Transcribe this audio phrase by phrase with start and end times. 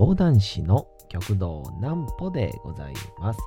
[0.00, 3.40] 講談師の極道南歩でございます。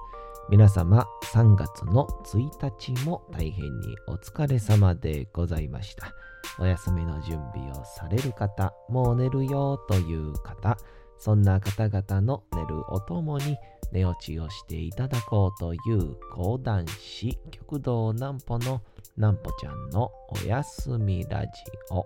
[0.52, 6.14] 皆様3月の1日も大変にお疲れ様でございました。
[6.60, 10.78] お休みの準備をされる方、もう寝るよという方、
[11.18, 13.58] そんな方々の寝るおともに
[13.92, 18.84] 寝落ちをしていただこうという講談師極道南歩の
[19.18, 21.50] 南歩ちゃんのおやすみラジ
[21.90, 22.06] オ。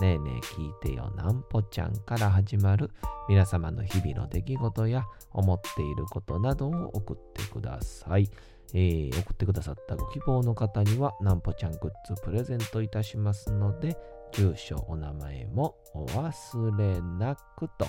[0.00, 2.90] ねえねえ聞いてよなんぽちゃんから始まる
[3.28, 8.30] 皆様の日々の出来事や思っていることなどを送ってください。
[8.72, 13.96] えー送ってくださったご希望の方にはなんぽちゃんグッズプレゼントいたしますので、
[14.32, 17.86] 住所、お名前もお忘れなくと、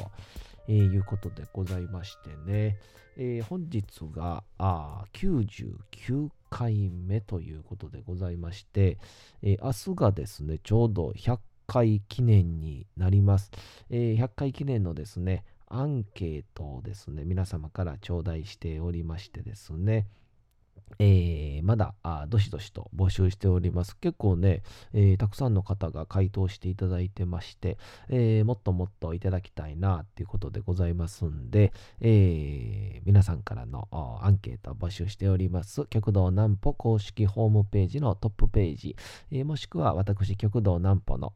[0.68, 2.78] えーいうことでございましてね、
[3.16, 8.98] えー本日があ99回目ということでございまして、
[9.44, 11.38] えー明日がですね、ちょうど100
[11.72, 13.50] 回記念になります。
[13.90, 20.06] えー100回記念のですね、アンケートをですね、皆様から頂戴しておりましてですね、
[21.00, 23.96] えーまだあどしどしと募集しております。
[23.98, 27.78] 結構ね、えーたくさんの方が回答していただいてまして、
[28.10, 33.88] えーもっともっといただきたいなっていうことでございますんで、え皆さんからの
[34.22, 35.86] アンケートを募集しております。
[35.88, 38.96] 極道南歩公式ホームページのトップページ、
[39.32, 41.32] えもしくは私、極道南歩の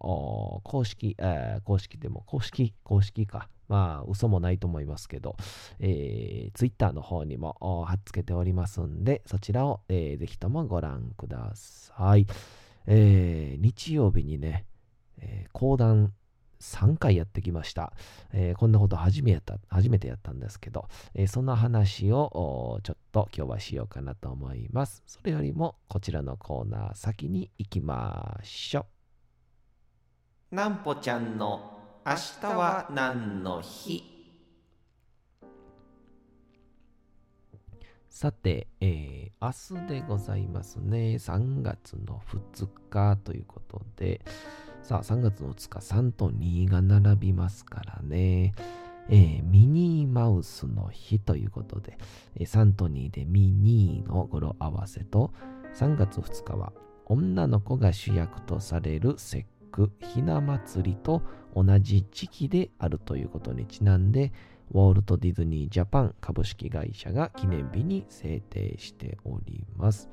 [0.63, 3.49] 公式、え公式でも公式、公式か。
[3.67, 5.35] まあ、嘘もないと思いますけど、
[5.79, 12.27] えー、ツイッターの方にも貼っつけておりますんで、そちらを、えーぜひともご覧ください。
[12.87, 14.65] えー日曜日にね、
[15.19, 16.13] えー講談
[16.61, 17.93] 3回やってきました。
[18.31, 25.03] えーこんなこと初めやった初めてやったんですけど、えーその話をちょっと今日はしようかなと思います。
[25.07, 28.85] それよりもこちらのコーナー先に行きましょ
[30.51, 30.55] う。
[30.55, 31.74] なんぽちゃんの
[32.07, 34.03] 明日は何の日？
[38.07, 41.15] さて、えー明日でございますね。
[41.15, 42.21] 3月の
[42.53, 44.21] 2日ということで、
[44.83, 48.53] さあ、3月の2日、3と2が並びますからね。
[49.09, 51.97] えーミニーマウスの日ということで、
[52.35, 55.33] えー3と2でミニーの語呂合わせと、
[55.73, 56.71] 3月2日は
[57.07, 61.23] 女の子が主役とされる節句、ひな祭りと
[61.55, 64.33] 同じ時期であるということにちなんで、
[64.71, 70.09] ウォルト・ディズニー・ジャパン株式会社が記念日に制定しております。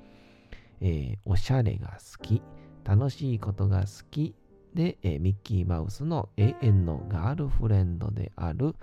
[0.81, 2.43] えーおしゃれが好き、
[2.85, 4.35] 楽しいことが好き
[4.75, 8.75] で、えーミッキーマウスの永遠のガールフレンドである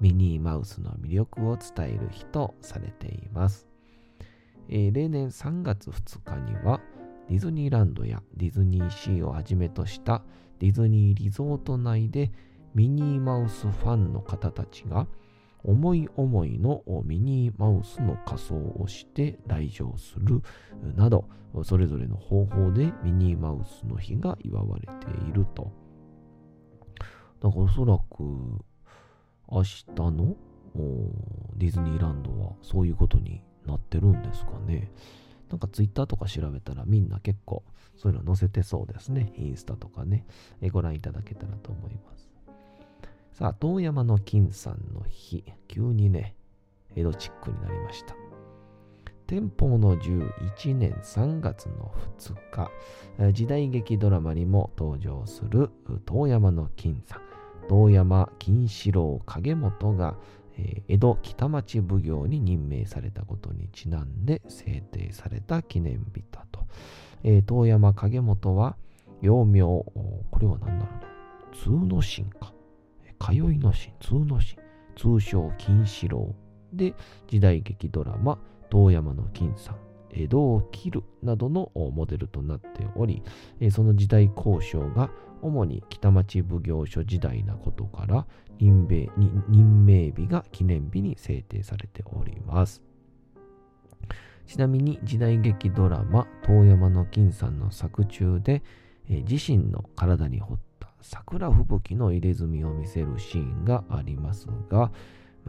[0.00, 3.66] ミニーマウスの魅力を伝える日とされています。
[4.68, 6.80] えー例年3月2日には
[7.28, 10.22] ディズニーランドやディズニーシーをはじめとした
[10.58, 12.30] ディズニーリゾート内で
[12.74, 15.06] ミニーマウスファンの方たちが
[15.62, 20.42] 思い思いのミニーマウスの仮装をして来場する
[20.94, 21.26] など
[21.62, 25.72] それぞれの方法でミニーマウスの日が祝われていると。
[27.40, 28.22] だからおそらく
[29.50, 30.34] 明日の
[31.56, 34.90] ディズニーランドはそういうことになってるんですかね。
[35.54, 37.62] なんかツイッターとか調べたらみんな結構
[37.94, 39.32] そういうの載せてそうですね。
[39.36, 40.26] インスタとかね。
[40.60, 42.28] えご覧いただけたらと思います。
[43.30, 46.34] さあ、遠山の金さんの日、急にね、
[46.96, 48.16] 江戸チックになりました。
[49.28, 55.70] 天保の11年3月の2日、時代劇ドラマにも登場する
[56.04, 57.20] 遠山の金さん、
[57.68, 60.16] 遠山金四郎影本が、
[60.88, 66.60] 江戸北町奉行に任命されたことにちなんで制定された記念日だと。
[67.22, 68.76] え遠山影本は、
[69.22, 72.52] 幼名、これは何だろうな、通の神か。
[73.18, 74.58] 通いの神、通の神、
[74.96, 76.34] 通称金四郎。
[76.72, 76.94] で
[77.28, 78.38] 時代劇ドラマ、
[78.70, 79.76] 遠山の金さん、
[80.10, 83.22] 江戸を切るなどのモデルとなっており、
[83.70, 85.10] その時代交渉が
[85.44, 88.26] 主に北町奉行所時代なことから
[88.58, 89.10] 任命
[89.48, 92.82] 任命日が記念日に制定されております。
[94.46, 98.62] ちなみに時代劇ドラマ「遠山の金さん」の作中で、
[99.08, 104.92] えー自身の体に彫った桜吹雪の入れ墨を見せるシーンがありますが、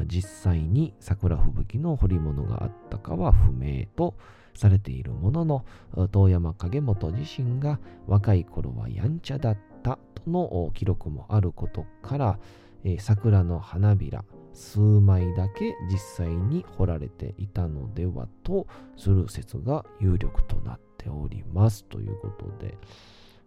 [0.06, 4.16] 実際に桜吹雪の彫り物があったかは不明と
[4.54, 5.66] されているものの
[6.12, 12.40] 遠山影元自身が若い頃はやんちゃだったたとの記録もあることから、
[12.84, 18.66] えー、桜の花びら数枚だけ実際に彫られていたのではと
[18.98, 21.84] する説が有力となっております。
[21.84, 22.80] ということで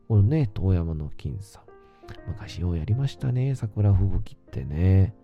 [0.07, 1.63] このね遠山の金さん
[2.29, 5.15] 昔ようやりましたね桜吹雪ってね。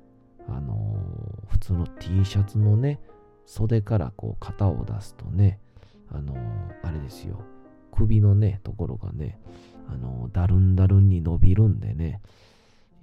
[0.47, 3.01] あのー、普通の T シャツのね
[3.47, 5.59] 袖からこう型を出すとね
[6.11, 6.39] あのー、
[6.83, 7.41] あれですよ。
[7.93, 9.39] 首のねところがね
[9.89, 12.21] あの、だるんだるんに伸びるんでね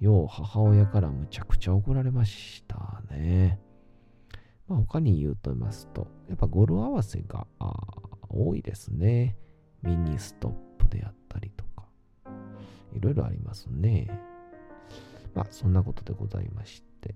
[0.02, 3.60] よう母親からむちゃくちゃ怒られましたね。
[4.66, 7.46] まあ、他に言うと言いますと、やっぱ語呂合わせが
[8.28, 9.36] 多いですね。
[9.82, 11.86] ミニストップであったりとか、
[12.92, 14.08] いろいろありますね。
[15.34, 17.14] まあ、そんなことでございまして、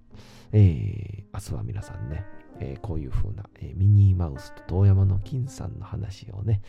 [0.53, 2.25] えー、明日は皆さんね、
[2.61, 6.63] えー、こういう風な、えー、ミニーマウスと遠山の金さんの話をね、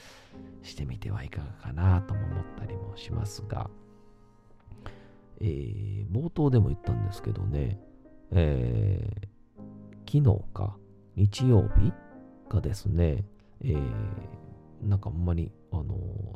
[0.68, 3.70] してみてはいかがかなとも思ったりもしますが、
[5.40, 7.80] えー、冒頭でも言ったんですけどね、
[8.32, 10.78] えー、昨日か、
[11.16, 11.94] 日曜日
[12.50, 13.24] がですね、
[13.62, 13.82] えー、
[14.84, 15.86] なんかあんまり、あの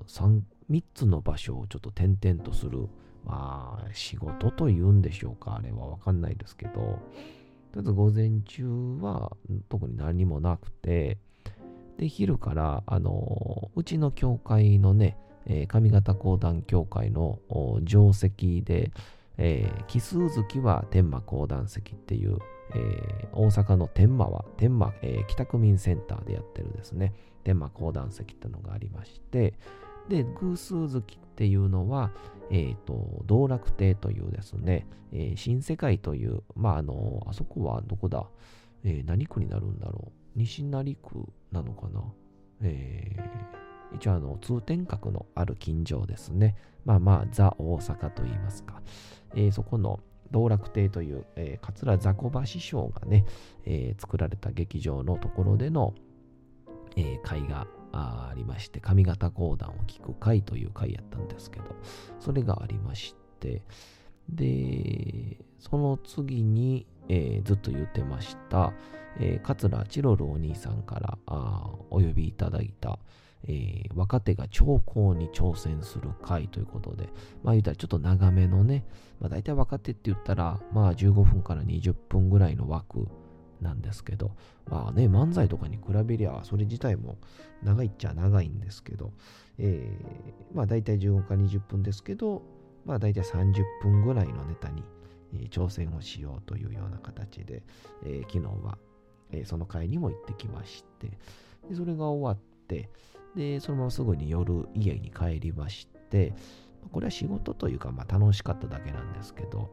[0.08, 2.88] ー、3, つの場所をちょっと転々とする、
[3.26, 8.66] まあ、仕事というんでしょうか、あれはわかんないですけど、とりあえず午前中
[9.02, 9.32] は
[9.70, 11.18] 特に何もなくて、
[12.02, 17.38] で、昼から、あの、うちの教会のね、えー、上方講談協会の
[17.86, 18.92] 定石で、
[19.38, 22.40] えー、奇数月は天満講談石っていう、
[22.74, 27.14] えー、大阪の天満は天満、えー、北区民センターでやってるですね。
[27.44, 29.54] 天満講談石ってのがありまして
[30.10, 32.12] で偶数月っていうのは、
[32.52, 38.26] えーと、道楽亭というですね、えー、新世界というまああのあそこはどこだ、
[38.84, 40.12] えー、何区になるんだろう。
[40.36, 42.04] 西成区なのかな？
[42.62, 43.62] えー
[43.94, 46.56] 一応あの通天閣のある近所ですね。
[46.86, 48.82] まあまあ、ザ・大阪と言いますか。
[49.36, 50.00] えー、そこの
[50.32, 53.26] 道楽亭という、えー、桂雑魚場師匠がね、
[53.66, 55.94] えー、作られた劇場のところでの、
[56.96, 61.66] えー、会がありまして、上方講談を聞く会という会やったんですけど、
[62.22, 63.62] それがありまして、
[64.32, 68.74] で、その次に、えー、ずっと言ってました、
[69.20, 71.18] えー、桂チロルお兄さんから
[71.90, 73.00] お呼びいただいた、
[73.48, 77.10] えー、若手が長考に挑戦する会ということで、
[77.44, 78.86] まあ言ったらちょっと長めのね、
[79.20, 83.08] まあ大体若手って言ったら、まあ15分から20分ぐらいの枠
[83.62, 84.32] なんですけど、
[84.68, 87.18] まあね、漫才とかに比べりゃ、それ自体も
[87.64, 89.12] 長いっちゃ長いんですけど、
[89.58, 92.44] えー、まあ大体15分から20分ですけど、
[92.86, 94.84] まあ大体30分ぐらいのネタに、
[95.50, 97.64] 挑戦をしようというような形で、
[98.04, 98.78] え、昨日は、
[99.32, 101.08] え、その会にも行ってきまして、
[101.70, 102.90] でそれが終わって、
[103.36, 106.34] で、そのまますぐに夜家に帰りまして、
[106.92, 109.70] これは仕事というか、まあ楽しかっただけなんですけど、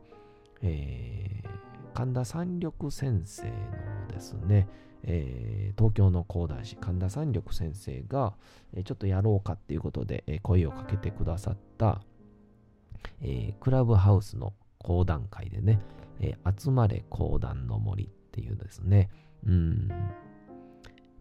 [0.62, 3.50] えー、神田三緑先生の
[4.12, 4.68] ですね、
[5.04, 8.34] えー、東京の講談師神田三緑先生が、
[8.74, 12.00] え、ちょっとやろうかっていうことで、え、声をかけてくださった、
[13.22, 15.80] えクラブハウスの講談会でね、
[16.20, 19.10] え集まれ講談の森っていうですね、
[19.46, 19.88] うん、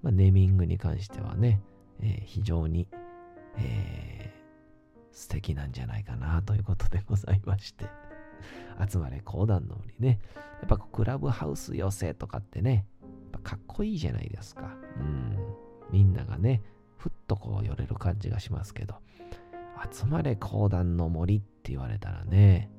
[0.01, 1.62] まあ、ネーミングに関してはね、
[2.01, 2.88] えー、非常に、
[3.57, 7.86] えー、素敵なんじゃないかなということでございまして。
[8.89, 10.19] 集まれ講談の森ね。
[10.62, 14.75] やっぱクラブハウス寄せとかってね、やっぱかっこいいじゃないですか。
[15.00, 15.38] うん。
[15.91, 16.62] みんながね、
[16.98, 18.96] ふっとこう寄れる感じがしますけど、
[19.91, 22.70] 集まれ講談の森ってって言われたらね、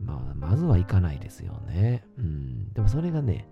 [0.00, 2.04] まあ、まずは行かないですよね。
[2.18, 2.72] うん。
[2.72, 3.46] でもそれがね、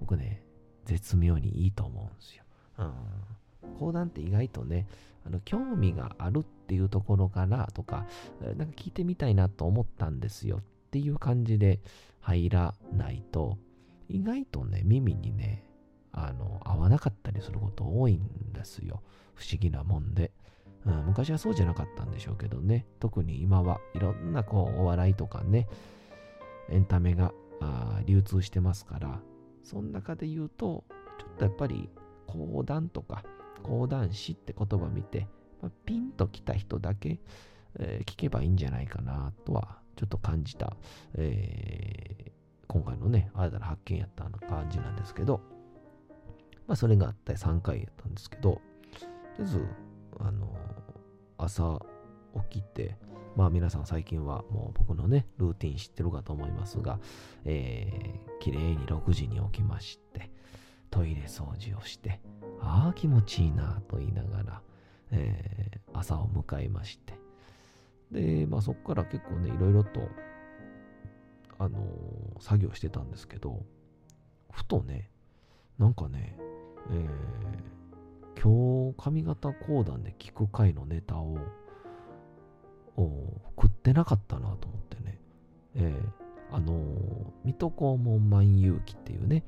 [0.00, 0.42] 僕ね、
[0.84, 2.42] 絶妙にいいと思うんですよ。
[2.78, 3.74] うん。
[3.78, 4.88] 講談って意外とね、
[5.24, 8.06] あの興味があるっていうところからとか、
[8.56, 11.78] なんか聞いてみたいなと思ったんですよっていう感じで
[12.20, 13.56] 入らないと、
[14.08, 15.64] 意外とね、耳にね、
[16.10, 19.00] あの、合わなかったりすること多いんですよ。
[19.36, 20.32] 不思議なもんで。
[20.84, 22.86] うん、昔はそうじゃなかったんでしょうけどね。
[23.00, 25.68] 特に今はいろんなこう、お笑いとかね、
[26.68, 27.32] エンタメが
[28.04, 29.20] 流通してますから、
[29.62, 30.84] その中で言うと、
[31.18, 31.88] ちょっとやっぱり
[32.26, 33.24] 講談とか、
[33.62, 35.26] 講談師って言葉見て、
[35.60, 37.18] まあ、ピンときた人だけ、
[37.78, 40.76] えー、聞けばいいんじゃないかなとはちょっと感じた、
[41.14, 42.32] えー、
[42.68, 45.40] 今回のね、新たな発見やった感じなんですけど、
[46.66, 48.60] まあそれがあって3回やったんですけど、と
[49.00, 49.06] り
[49.40, 49.64] あえず、
[50.20, 50.56] あの、
[51.38, 51.80] 朝
[52.50, 52.96] 起きて、
[53.36, 56.98] まあ皆さん最近はもう僕のね、ルーティン知ってるかと思いますが、
[57.44, 60.30] えー、綺麗に6時に起きまして、
[60.90, 62.20] トイレ掃除をして、
[62.60, 64.62] ああ気持ちいいなと言いながら、
[65.10, 67.14] えー、朝を迎えまして、
[68.10, 70.08] で、まあそこから結構ね、いろいろと、
[71.58, 73.62] あのー、作業してたんですけど、
[74.50, 75.10] ふとね、
[75.78, 76.38] なんかね、
[76.90, 77.85] えー、
[78.40, 81.38] 今日上方講談で聞く回のネタを
[82.96, 85.18] 食ってなかったなと思ってね、
[85.74, 89.44] えー、あの、水戸黄門万有記っていうね、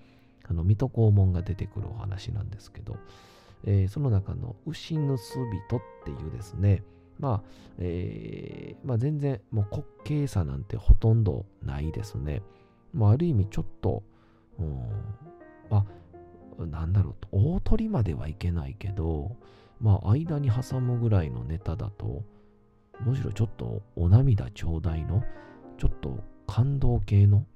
[0.49, 2.97] あの水戸黄門が出てくるお話なんですけど、
[3.65, 6.83] えー、その中の牛盗人っていうですね、
[7.19, 12.43] まあ、えー、まあ、全然もう滑稽さなんてほとんどないですね。
[12.95, 14.03] まあ、ある意味ちょっと、
[14.59, 14.79] うん、
[15.71, 15.85] まあ、
[16.67, 19.37] なんだろうと、大鳥まではいけないけど、
[19.81, 22.25] まあ、間に挟むぐらいのネタだと、
[23.05, 25.23] むしろちょっとお涙ちょうだいの、
[25.79, 27.47] ちょっと感動系の、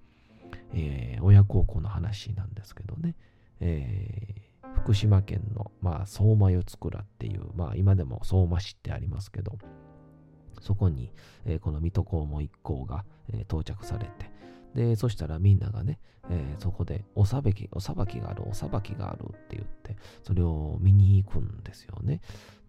[0.73, 3.17] えー、親孝行の話なんですけどね、
[3.61, 9.59] えー、福島県の、まあ、相馬四つ倉っていう、まあ、今でも相馬市ってありますけど、
[10.61, 11.13] そこに、
[11.45, 14.31] えー、この水戸黄門一行が、え、到着されて、
[14.75, 15.99] で、そしたらみんながね、
[16.31, 22.21] えー、そこでおさべき、おさばきがある、おさばきがあるって言って、それを見に行くんですよね。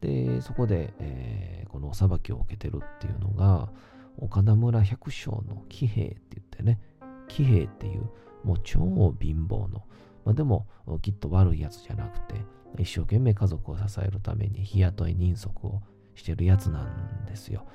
[0.01, 3.69] で、そこで、えー、このお裁きを受けてるっていうのが、
[4.17, 6.79] 岡田村百姓の騎兵って言ってね、
[7.27, 8.10] 騎兵っていう、
[8.43, 8.79] もう超
[9.19, 9.83] 貧乏の、
[10.25, 10.67] まあ、でも
[11.01, 12.36] きっと悪いやつじゃなくて、
[12.77, 15.81] 一生懸命家族を支えるために日雇い人足を
[16.15, 17.65] してるやつなんですよ。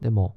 [0.00, 0.36] でも、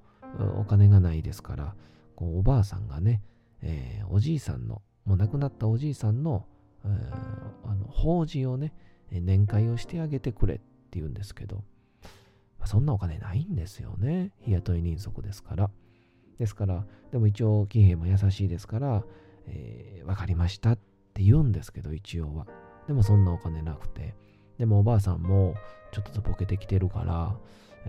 [0.58, 1.76] お金がないですから、
[2.18, 3.22] こうおばあさんがね、
[3.62, 6.48] えー、おじいさんの、もう亡くなったおじいさんの、
[6.84, 6.90] え、
[7.64, 8.74] あの法事をね、
[9.12, 11.64] 年会をしてあげてくれって言うんですけど、
[12.58, 14.34] まあそんなお金ないんですよね。
[14.42, 15.70] 日雇い人足ですから。
[16.40, 19.04] ですから、でも一応、騎兵も優しいですから、
[19.46, 20.80] えー、分かりましたっ
[21.14, 22.48] て言うんですけど、一応は。
[22.88, 24.16] でもそんなお金なくて。
[24.58, 25.54] でもおばあさんも
[25.92, 27.38] ちょっとずつボケてきてるから、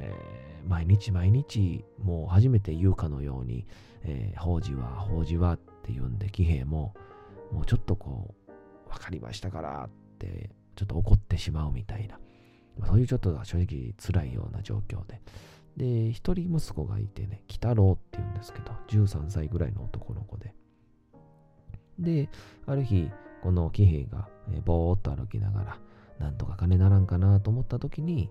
[0.01, 3.67] えー、毎日毎日もう初めて言うかのように、
[4.05, 6.95] えー、法事は法事はって言うんで、騎兵も
[7.53, 12.19] もうちょっとこう、分かりましたからってちょっと怒ってしまうみたいな。
[12.87, 15.21] そういうちょっと正直辛いような状況で。
[15.77, 20.55] で、一人息子がいてね、鬼太郎って言うんですけど、13歳ぐらいの男の子で。
[21.99, 22.29] で、
[22.67, 23.11] ある日、
[23.43, 25.79] この騎兵が、えぼーっと歩きながら、
[26.19, 28.31] なんとか金ならんかなと思った時に、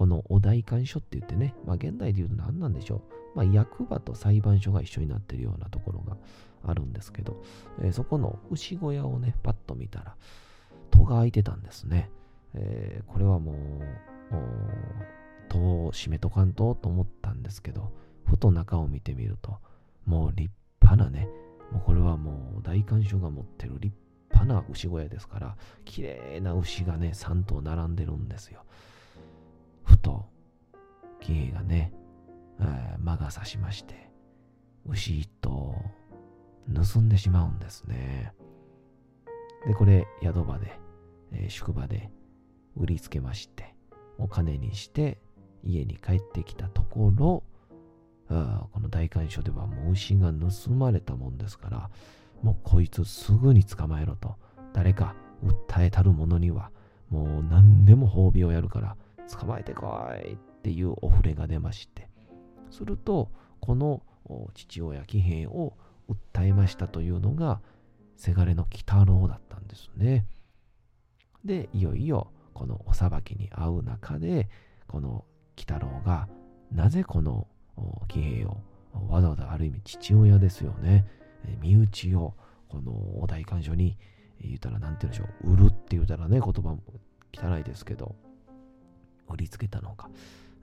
[0.00, 3.02] このお代官所って言ってね、まあ現代で言うと何なんでしょ
[3.34, 3.36] う。
[3.36, 6.16] まあ役場と裁判所が一緒になってるようなところが
[6.66, 7.42] あるんですけど、
[7.82, 10.16] えー、そこの牛小屋をね、パッと見たら、
[10.90, 12.08] 戸が開いてたんですね。
[12.54, 13.56] えー、これはもう、
[15.50, 17.92] 戸を閉めとかんとと思ったんですけど、
[18.24, 19.58] ふと中を見てみると、
[20.06, 21.28] もう立派なね、
[21.72, 23.94] もうこれはもう大観賞が持ってる立
[24.32, 28.64] 派な牛小屋ですから、綺麗な牛がね、3頭並んでるんですよ。
[29.90, 30.24] ふと、
[31.20, 31.92] 騎兵がね、
[32.60, 34.10] え、魔が差しまして、
[34.86, 35.74] 牛一頭
[36.72, 38.32] 盗んでしまうんですね。
[39.66, 40.78] で、これ、宿場で、
[41.32, 42.10] えー、宿場で、
[42.76, 43.74] 売りつけまして、
[44.16, 45.18] お金にして
[45.64, 47.42] 家に帰ってきたところ、
[48.28, 51.90] あこの大観所ではもう牛が盗まれたもんですから、
[52.42, 54.36] もうこいつすぐに捕まえろと、
[54.72, 56.70] 誰か訴えたる者には、
[57.10, 58.96] もう何でも褒美をやるから、
[59.30, 59.86] 捕まえてこ
[60.24, 62.08] いっていうお触れが出まして、
[62.70, 64.02] すると、この
[64.54, 65.74] 父親騎兵を
[66.08, 67.60] 訴えましたというのが、
[68.16, 70.26] せがれの鬼太郎だったんですね。
[71.44, 74.48] で、いよいよこのお裁きに遭う中で、
[74.86, 75.24] この
[75.56, 76.28] 鬼太郎が
[76.70, 77.46] なぜこの
[78.08, 78.58] 騎兵を
[79.08, 81.06] わざわざある意味父親ですよね、
[81.60, 82.34] 身内を
[82.68, 83.96] このお代官所に
[84.40, 86.82] 言ったら何て言うんでしょう、売るって言うたらね、言葉も
[87.32, 88.16] 汚いですけど、
[89.34, 90.10] 売りつけたのか、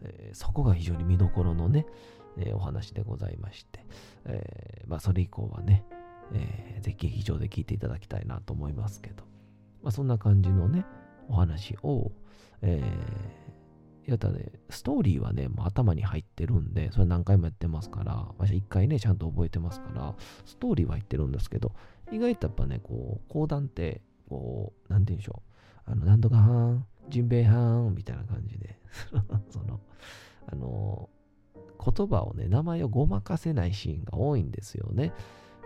[0.01, 1.85] えー、そこが非常に見どころのね、
[2.37, 3.85] えー、お話でございまして、
[4.25, 5.83] えー、まあそれ以降はね、
[6.33, 9.23] えー、ぜひ劇場で聞いていただきたいなと思いますけど、
[9.81, 10.85] まあそんな感じのね、
[11.29, 12.11] お話を、
[12.61, 21.73] えー、やったね、ストーリーはね、もう頭に入ってるんで、それ何回もやってますから、私一回ね、ちゃんと覚えてますから、ストーリーは入ってるんですけど、
[22.11, 25.41] 意外とやっぱね、こう、講談って、こう、なんて言うんでしょ
[25.87, 28.79] う、あの、なんとかはん、ジンベイはん、みたいな感じで、
[29.49, 29.79] その、
[30.47, 31.09] あの、
[31.95, 35.13] 言葉をね、名前をごまかせないシーンが多いんですよね。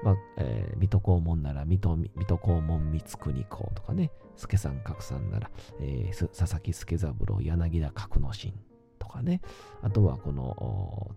[0.03, 8.53] まあ、えー、水戸黄門なら水戸、水戸黄門光国公とかね、助さん角さんなら、えー、佐々木助三郎、柳田角之進
[8.97, 9.41] とかね、
[9.81, 11.15] あとはこの、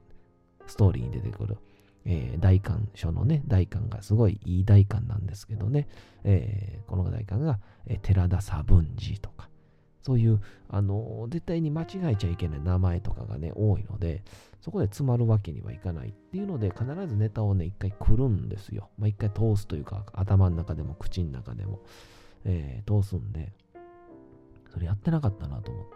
[0.67, 1.59] ストーリーに出てくる、
[2.05, 5.89] えー、大官書のね、大官がすごいいい大官なんですけどね、
[6.25, 9.49] えー、この大官が、え、寺田左文寺とか、
[10.05, 14.23] そういう、あの絶対に間違えちゃいけない名前とかがね、多いので、
[14.61, 18.91] そこで詰まるわけにはいかないっていうので、必ずネタをね、一回くるんですよ。
[18.99, 21.81] まあ、一回通すというか、頭の中でも口の中でも、
[22.45, 23.53] えー、通すんで、
[24.71, 25.87] それやってなかったなと思っ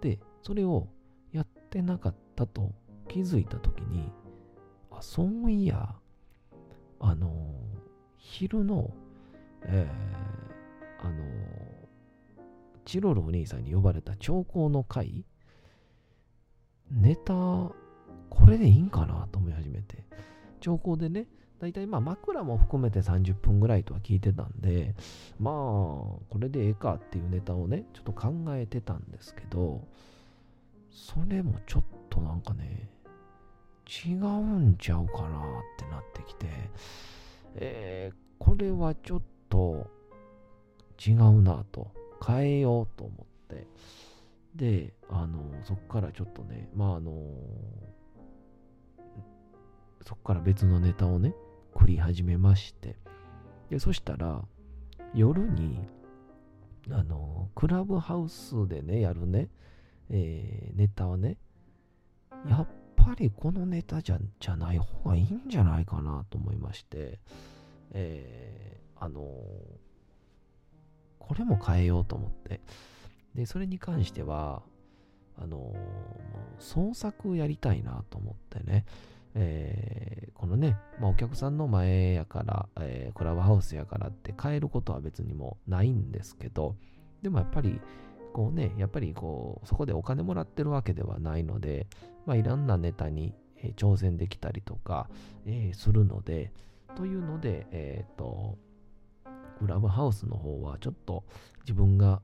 [0.00, 0.16] て。
[0.16, 0.88] で、それを
[1.32, 2.72] やってなかったと
[3.08, 4.12] 気づいたときに、
[4.90, 5.94] あ、そういや、
[7.00, 7.54] あの、
[8.18, 8.92] 昼の、
[9.62, 11.71] えー、あのー
[12.84, 15.24] チロルお兄さんに呼ばれた長考の会？
[16.90, 17.74] ネタ、こ
[18.46, 20.04] れでいいんかなと思い始めて。
[20.60, 21.26] 長考でね、
[21.58, 24.94] だいたいまあ枕も含めて30分ぐらいとは聞いてたんで、
[25.38, 29.86] まあ、これでええかっていうネタをね、ちょっと考えてたんですけど、
[30.90, 32.88] それもちょっとなんかね、
[34.04, 34.24] 違う
[34.60, 35.30] んちゃうかなっ
[35.78, 36.46] てなってきて、
[37.54, 39.90] えー、これはちょっと
[41.04, 41.90] 違うなと。
[42.24, 43.66] 変えようと思って、
[44.54, 47.12] で、あの、そこからちょっとね、まああの、
[50.02, 51.34] そこから別のネタをね、
[51.74, 52.96] 繰り始めまして、
[53.70, 54.42] で、そしたら、
[55.14, 55.80] 夜に、
[56.90, 59.48] あの、クラブハウスでね、やるね、
[60.10, 61.38] えー、ネタはね、
[62.48, 67.18] やっぱりこのネタじゃじゃない方がいいんじゃないかなと思いまして、
[67.92, 69.22] えー、あの
[71.22, 72.60] これも変えようと思って。
[73.34, 74.62] で、それに関しては、
[75.38, 75.74] あの
[76.58, 78.84] 創作やりたいなと思ってね、
[79.34, 86.76] えー、このね、まあ、お客さんの前やから、えー、クラブハウスやからって変えることは別にもないんですけど、
[87.22, 87.80] でもやっぱり、
[88.34, 91.86] こうね、やっぱりこう、そこでお金もらってるわけではないので、
[92.26, 95.08] まあ、いろんなネタに、え、挑戦できたりとか、
[95.46, 96.52] えー、するので、
[96.94, 98.58] というので、えっ、ー、と、
[99.62, 101.22] クラブハウスの方はちょっと
[101.60, 102.20] 自分が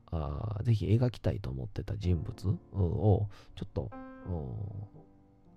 [0.63, 3.89] ぜひ描きたいと思ってた人物をちょっと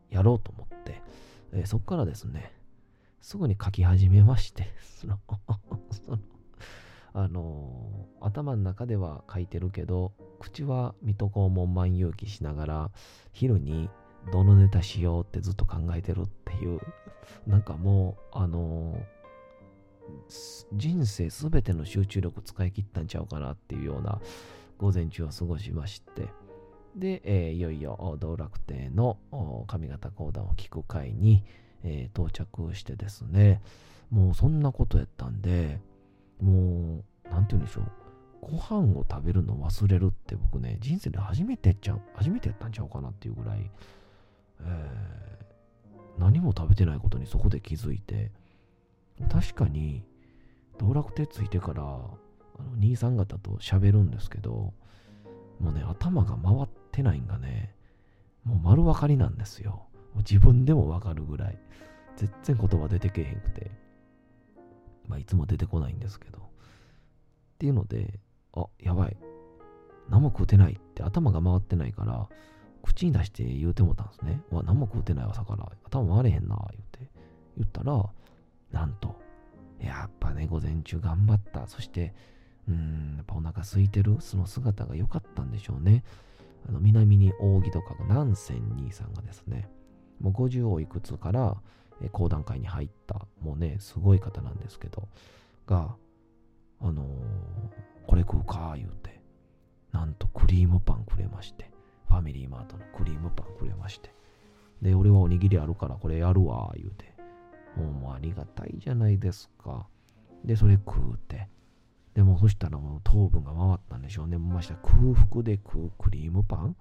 [0.08, 1.02] やろうと思って、
[1.52, 2.54] えー、そこからですね、
[3.20, 4.68] すぐに書き始めまして、
[5.00, 5.18] その
[5.90, 6.18] その
[7.14, 12.90] あのー、頭の中では書いてるけど、口は水戸黄門万有記しながら、
[13.32, 13.90] 昼に
[14.30, 16.78] どのネタしようってずっと考えてるっていう、
[17.46, 19.21] なんかもう、あのー
[20.72, 24.20] 人生すべての集中力使い切ったんちゃうかなっていうような
[24.78, 26.28] 午前中を過ごしまして、
[26.96, 29.18] で、えー、いよいよ道楽亭の
[29.66, 31.44] 上方講談を聞く会に、
[31.84, 33.62] えー、到着してですね、
[34.10, 35.80] もうそんなことやったんで、
[36.40, 37.84] もう、なんて言うんでしょう。
[38.42, 43.70] ご飯を食べるの忘れるって僕ね、人生で初めてやっちゃう、初めてやったんちゃうかなっていうぐらい、
[44.60, 48.32] えー、何も食べてないことにそこで気づいて、
[49.30, 50.04] 確かに、
[50.78, 51.86] 道楽亭ついてから、あ
[52.62, 54.72] の兄さん方と喋るんですけど、
[55.60, 57.74] もうね、頭が回ってないんがね、
[58.44, 59.86] もう丸分かりなんですよ。
[60.16, 61.58] 自分でも分かるぐらい。
[62.16, 63.70] 全然言葉出てけへんくて。
[65.08, 66.38] まあ、いつも出てこないんですけど。
[66.38, 66.42] っ
[67.58, 68.20] ていうので、
[68.54, 69.16] あ、やばい。
[70.08, 72.28] 何も食うてないって頭が回ってないから、
[72.82, 74.42] 口に出して言うてもたんですね。
[74.50, 75.70] わ、何も食うてない朝から。
[75.84, 77.10] 頭回れへんな、言うて。
[77.56, 78.04] 言ったら、
[78.72, 79.14] なんと、
[79.78, 81.66] やっぱね、午前中頑張った。
[81.66, 82.14] そして、
[82.68, 86.04] うん、やっぱお腹空いてる、その姿が良かったんでしょうね。
[86.68, 89.68] あの南に扇とか南仙兄さんがですね、
[90.20, 91.56] もう50をいくつから、
[92.10, 95.08] 講談会に入った、もうね、すごい方なんですけど、
[95.66, 95.94] が、
[96.80, 99.20] あのー、これ食うか、言うて、
[99.92, 101.70] なんとクリームパンくれまして、
[102.08, 104.12] ファミリーマートのクリームパンくれまして、
[104.80, 107.11] で、俺はおにぎりあるからこれやるわ、言うて、
[107.76, 109.86] もうありがたいじゃないですか。
[110.44, 111.48] で、それ食うて。
[112.14, 114.36] でもそしたらもう糖分が回ったんでしょうね。
[114.38, 116.76] ました空腹で食うクリームパン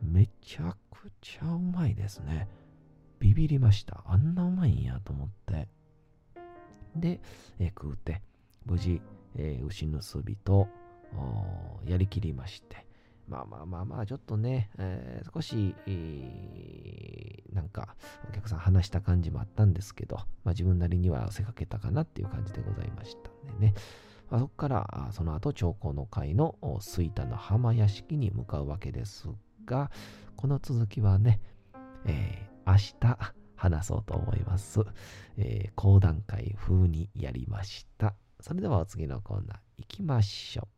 [0.00, 2.48] めちゃくちゃうまいですね。
[3.18, 4.04] ビビりました。
[4.06, 5.68] あんなうまいんやと思って。
[6.94, 7.20] で、
[7.58, 8.22] え、食うて、
[8.64, 9.02] 無事、
[9.36, 10.68] えー、牛のすびと
[11.84, 12.87] やりきりまして。
[13.28, 17.94] まあまあまあまあ、ちょっとね、えー、少し、えー、なんか、
[18.28, 23.74] お客さん話した感じもあったんですけど、まあ自分なりには汗かけたかなっていう感じでございましたんでね。
[24.30, 29.28] まあ、そこから、その後、長江の会の吹田の浜屋敷に向かうわけです
[29.64, 29.90] が、
[30.36, 31.40] この続きはね、
[32.06, 34.80] えー、明日話そうと思います。
[35.36, 38.14] えー、講談会風にやりました。
[38.40, 40.77] それではお次のコーナー行きましょう。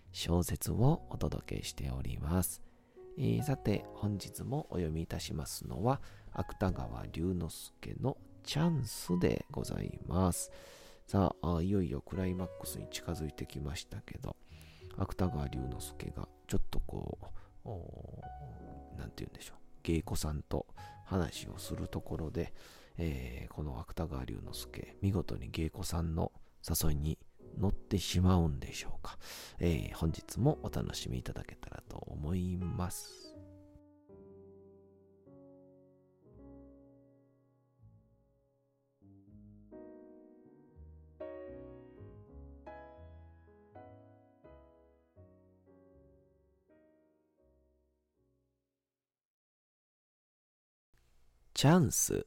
[0.11, 2.61] 小説をお届けしております。
[3.17, 6.01] えー、さて、本日もお読みいたしますのは、
[6.33, 10.51] 芥川龍之介のチャンスでございます。
[11.07, 14.35] さあいよいよクライマックスに近づいてきましたけど、
[14.97, 17.17] 芥川龍之介がちょっとこ
[17.65, 20.67] う、なんて言うんでしょう、芸妓さんと
[21.05, 22.53] 話をするところで、
[22.97, 26.31] えー、この芥川龍之介、見事に芸妓さんの
[26.67, 27.17] 誘いに
[27.61, 29.17] 乗ってしまうんでしょうか、
[29.59, 33.31] えー、本日もお楽しみいただけたらと思います。
[51.53, 52.25] チャンス。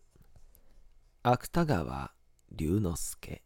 [1.24, 2.12] 芥川
[2.52, 3.43] 龍之介。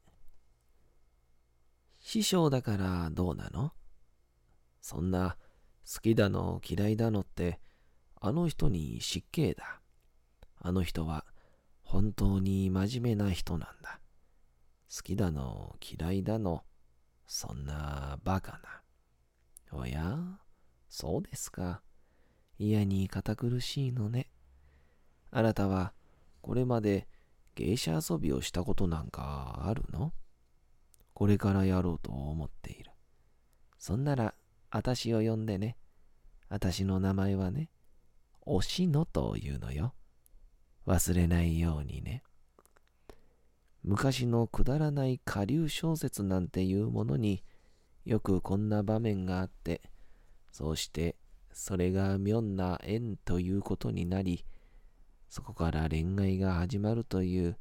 [2.10, 3.72] 師匠だからどうなの？
[4.80, 5.36] そんな
[5.84, 7.60] 好きだの嫌いだのって
[8.18, 9.82] あの人に失敬だ。
[10.58, 11.26] あの人は
[11.82, 14.00] 本当に真面目な人なんだ。
[14.90, 16.62] 好きだの嫌いだの
[17.26, 19.78] そんなバカな。
[19.78, 20.16] おや？
[20.88, 21.82] そうですか。
[22.58, 24.30] 嫌に堅苦しいのね。
[25.30, 25.92] あなたは
[26.40, 27.06] これまで
[27.54, 30.14] 芸者遊びをしたことなんかあるの？
[31.18, 32.92] これからやろうと思っている。
[33.76, 34.34] そんなら、
[34.70, 35.76] あたしを呼んでね。
[36.48, 37.70] あたしの名前はね、
[38.42, 39.94] おしのというのよ。
[40.86, 42.22] 忘れないようにね。
[43.82, 47.42] 昔のくだらない下流小説なんていうものに
[48.04, 49.82] よくこんな場面があって、
[50.52, 51.16] そうして
[51.50, 54.44] それが妙な縁ということになり、
[55.28, 57.58] そこから恋愛が始まるという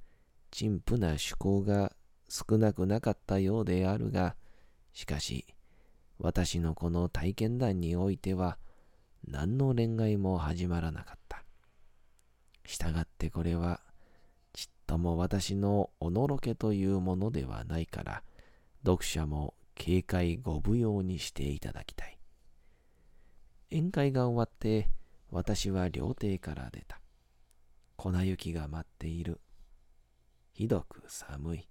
[0.52, 1.97] 陳腐な趣向が
[2.30, 4.36] 少なくなかったようであるが、
[4.94, 5.46] しかし、
[6.20, 8.58] 私のこの体験談においては、
[9.28, 11.44] 何の恋愛も始まらなかった。
[12.66, 13.82] したがってこれは、
[14.54, 18.24] ちっとも私のおのろけというものではないから、
[18.84, 22.18] 読者も警戒ご無用にしていただきたい。
[23.72, 24.90] 宴会が終わって、
[25.30, 27.00] 私は料亭から出た。
[27.96, 29.42] 粉雪が舞っている。
[30.54, 31.68] ひどく寒い。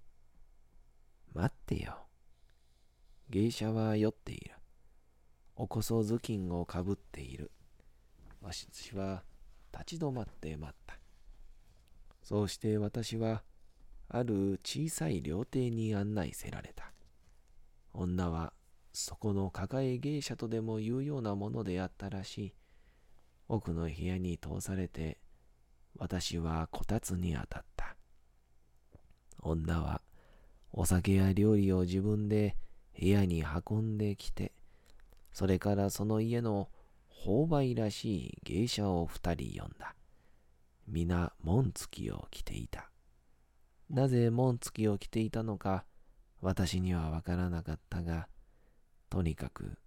[1.37, 1.99] 待ってよ。
[3.29, 4.55] 芸者は酔っている。
[5.55, 7.51] おこそ頭巾をかぶっている。
[8.41, 9.23] わしは
[9.71, 10.99] 立ち止まって待った。
[12.23, 13.43] そうして私は
[14.09, 16.91] ある小さい料亭に案内せられた。
[17.93, 18.55] 女は
[18.95, 22.55] そこの抱え芸者とでも言うようなものであったらしい。
[23.49, 25.19] 奥の部屋に通されて
[25.99, 27.95] 私はこたつに当たった。
[29.43, 30.01] 女は
[30.77, 32.55] お酒や料理を自分で
[33.01, 34.53] 部屋に運んできて、
[35.33, 36.69] それからその家の
[37.25, 39.97] 購買らしい芸者を二人呼んだ。
[40.87, 42.91] 皆紋付きを着ていた。
[43.91, 45.85] なぜ紋付きを着ていたのか
[46.41, 48.29] 私にはわからなかったが、
[49.11, 49.79] とにかく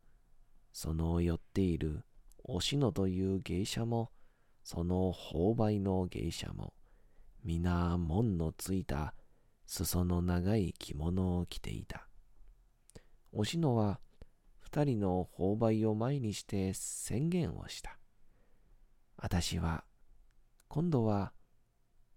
[0.73, 2.04] その寄っている
[2.43, 4.10] おしのという芸者も
[4.63, 6.73] その購買の芸者も、
[7.43, 9.13] 皆門のついた
[9.71, 12.08] 裾の長い着物を着ていた。
[13.32, 13.99] おしのは
[14.58, 17.99] 二人の購買を前にして宣言をした。
[19.15, 19.84] 私は
[20.69, 21.34] 今度は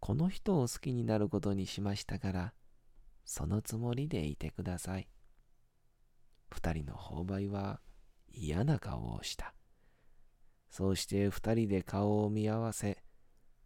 [0.00, 2.54] この人を好きになることにしましたから、
[3.26, 5.06] そのつもりでいてください。
[6.48, 7.80] 二人の購買は
[8.32, 9.52] 嫌な顔をした。
[10.70, 13.02] そうして二人で顔を見合わせ、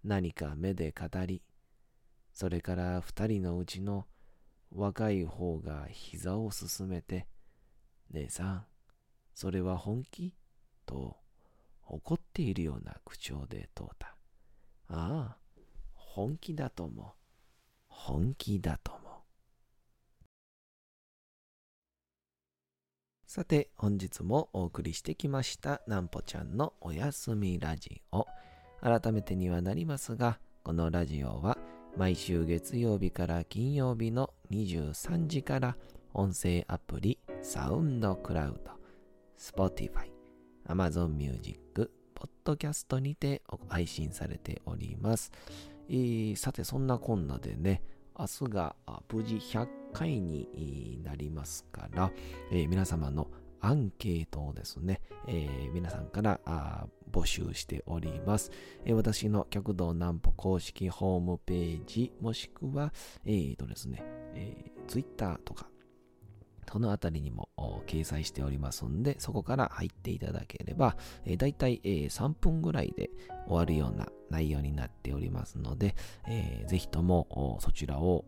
[0.02, 1.40] 何か目で語り、
[2.36, 4.04] それから二人のうちの
[4.70, 7.26] 若い方が膝をすすめて、
[8.10, 8.66] 姉さん、
[9.32, 10.34] それは本気？
[10.84, 11.16] と
[11.86, 14.08] 怒っているような口調で問うた。
[14.88, 15.36] ああ、
[15.94, 17.14] 本気だとも、
[17.88, 19.22] 本気だとも。
[23.26, 28.26] さて、本日もお送りしてきましたなんぽちゃんのおやすみラジオ。
[28.82, 31.56] 改めてにはなりますが、このラジオは
[31.96, 35.76] 毎週月曜日から金曜日の23時から
[36.12, 38.72] 音声アプリサウンドクラウド、
[39.38, 40.10] Spotify、
[40.68, 41.90] Amazon Music、
[42.44, 45.32] Podcast にて配信されております。
[45.88, 47.82] えー、さて、そんなこんなでね、
[48.18, 48.76] 明日が
[49.10, 52.12] 無事100回になりますから、
[52.52, 53.28] えー、皆様の
[53.66, 56.38] アンケートをですね、えー、皆さんから
[57.10, 58.52] 募集しております。
[58.84, 62.92] えー、私の極道南歩公式ホームページ、もしくは、
[63.24, 65.68] えーとですね、えー、Twitter とか、
[66.70, 67.48] そのあたりにも
[67.88, 73.10] 掲載しておりますんで、そこから入っていただければ、えー、だいたい、えー、3分ぐらいで
[73.48, 75.96] 終わるような内容になっておりますので、
[76.28, 78.24] えー、ぜひともそちらを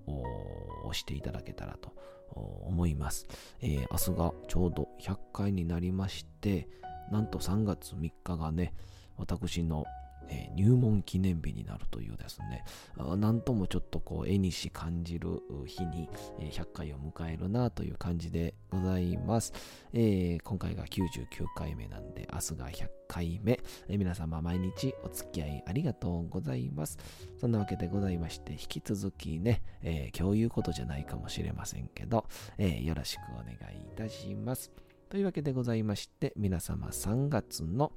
[0.83, 1.93] 押していただけたらと
[2.35, 3.27] 思います。
[3.61, 6.69] えー、明日がちょうど100回になりまして、
[7.11, 8.75] なんと3月3日がね、
[9.17, 9.85] 私の
[10.29, 12.65] えー、入門記念日になるというですね、
[12.97, 16.09] なんともちょっとこう絵にし感じる日に、
[16.41, 19.53] えー、100回を迎えるなという感じでございます、
[19.93, 26.99] えー、今回が99回目なんで、明日が100回目、えー、皆様毎日お付き合いありがとうございます。
[27.39, 32.27] そんなわけでございまして、引き続きね、えー、今日言うことじゃないかもしれませんけど、
[32.59, 34.71] え、よろしくお願いいたします。
[35.09, 37.93] というわけでございまして、皆様3月の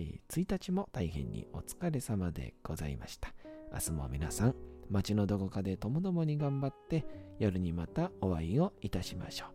[0.00, 3.34] え、1日も大変にお疲れ様でございました。
[3.72, 4.54] 明日も皆さん、
[4.88, 7.04] 街のどこかでともどもに頑張って、
[7.38, 9.46] 夜にまたお会いをいたしましょ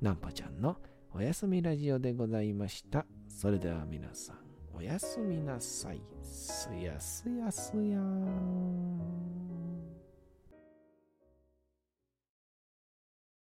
[0.00, 0.04] う。
[0.04, 0.76] なんぽちゃんの
[1.12, 3.06] おやすみラジオでございました。
[3.28, 4.36] それでは皆さん、
[4.74, 6.02] おやすみなさい。
[6.20, 9.91] すやすやすやーん。